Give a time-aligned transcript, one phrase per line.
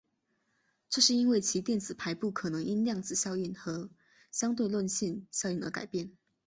[0.89, 3.91] 这是因为其电子排布可能因量子效应和
[4.31, 6.11] 相对论性效应而改变。